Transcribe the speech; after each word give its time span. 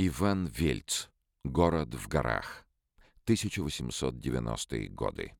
Иван 0.00 0.46
Вельц. 0.46 1.08
Город 1.42 1.92
в 1.96 2.06
горах. 2.06 2.64
1890-е 3.26 4.88
годы. 4.90 5.32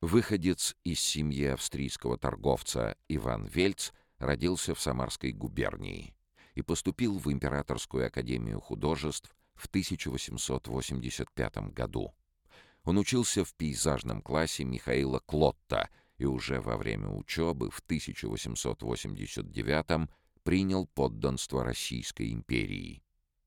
Выходец 0.00 0.74
из 0.82 0.98
семьи 0.98 1.44
австрийского 1.44 2.18
торговца 2.18 2.96
Иван 3.06 3.46
Вельц 3.46 3.92
родился 4.18 4.74
в 4.74 4.80
Самарской 4.80 5.30
губернии 5.30 6.16
и 6.56 6.62
поступил 6.62 7.16
в 7.16 7.30
Императорскую 7.30 8.08
академию 8.08 8.58
художеств 8.58 9.32
в 9.54 9.66
1885 9.66 11.72
году. 11.72 12.12
Он 12.82 12.98
учился 12.98 13.44
в 13.44 13.54
пейзажном 13.54 14.20
классе 14.20 14.64
Михаила 14.64 15.20
Клотта 15.20 15.90
и 16.16 16.24
уже 16.24 16.60
во 16.60 16.76
время 16.76 17.10
учебы 17.10 17.70
в 17.70 17.78
1889 17.78 20.10
принял 20.42 20.88
подданство 20.88 21.62
Российской 21.62 22.32
империи. 22.32 23.00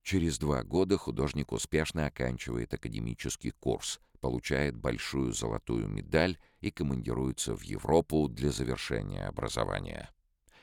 Через 0.04 0.40
два 0.40 0.64
года 0.64 0.98
художник 0.98 1.52
успешно 1.52 2.08
оканчивает 2.08 2.74
академический 2.74 3.52
курс, 3.52 4.00
получает 4.20 4.76
большую 4.76 5.34
золотую 5.34 5.88
медаль 5.88 6.38
и 6.60 6.72
командируется 6.72 7.56
в 7.56 7.62
Европу 7.62 8.28
для 8.28 8.52
завершения 8.52 9.26
образования. 9.26 10.10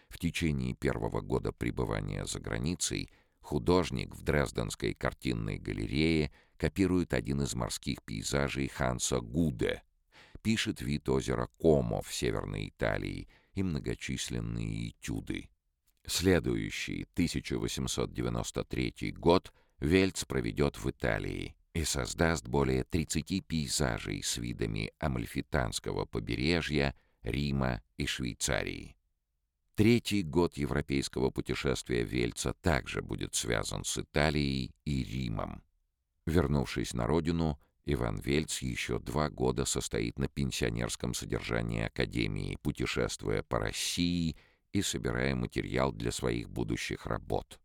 В 0.08 0.18
течение 0.18 0.74
первого 0.74 1.20
года 1.20 1.52
пребывания 1.52 2.24
за 2.24 2.40
границей 2.40 3.10
художник 3.40 4.14
в 4.14 4.22
Дрезденской 4.22 4.94
картинной 4.94 5.58
галерее 5.58 6.32
копирует 6.56 7.14
один 7.14 7.42
из 7.42 7.54
морских 7.54 8.02
пейзажей 8.02 8.68
Ханса 8.68 9.20
Гуде, 9.20 9.82
пишет 10.42 10.80
вид 10.80 11.08
озера 11.08 11.48
Комо 11.58 12.02
в 12.02 12.12
Северной 12.12 12.68
Италии 12.68 13.28
и 13.54 13.62
многочисленные 13.62 14.90
этюды. 14.90 15.50
Следующий, 16.08 17.06
1893 17.12 19.12
год, 19.12 19.52
Вельц 19.78 20.24
проведет 20.24 20.76
в 20.78 20.90
Италии 20.90 21.54
и 21.74 21.84
создаст 21.84 22.48
более 22.48 22.84
30 22.84 23.46
пейзажей 23.46 24.22
с 24.22 24.38
видами 24.38 24.90
Амальфитанского 24.98 26.06
побережья, 26.06 26.94
Рима 27.22 27.82
и 27.98 28.06
Швейцарии. 28.06 28.96
Третий 29.74 30.22
год 30.22 30.56
европейского 30.56 31.28
путешествия 31.28 32.04
Вельца 32.04 32.54
также 32.54 33.02
будет 33.02 33.34
связан 33.34 33.84
с 33.84 33.98
Италией 33.98 34.74
и 34.86 35.04
Римом. 35.04 35.62
Вернувшись 36.24 36.94
на 36.94 37.06
родину, 37.06 37.60
Иван 37.84 38.18
Вельц 38.20 38.62
еще 38.62 38.98
два 38.98 39.28
года 39.28 39.66
состоит 39.66 40.18
на 40.18 40.28
пенсионерском 40.28 41.12
содержании 41.12 41.82
Академии, 41.82 42.56
путешествуя 42.62 43.42
по 43.42 43.58
России 43.58 44.38
и 44.72 44.82
собирая 44.82 45.34
материал 45.34 45.92
для 45.92 46.12
своих 46.12 46.50
будущих 46.50 47.06
работ. 47.06 47.60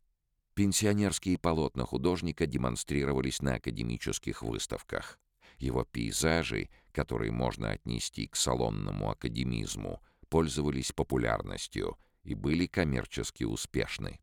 Пенсионерские 0.53 1.37
полотна 1.37 1.85
художника 1.85 2.45
демонстрировались 2.45 3.41
на 3.41 3.55
академических 3.55 4.43
выставках. 4.43 5.19
Его 5.57 5.83
пейзажи, 5.83 6.69
которые 6.91 7.31
можно 7.31 7.71
отнести 7.71 8.27
к 8.27 8.35
салонному 8.35 9.09
академизму, 9.09 10.01
пользовались 10.29 10.91
популярностью 10.91 11.97
и 12.23 12.35
были 12.35 12.67
коммерчески 12.67 13.43
успешны. 13.43 14.19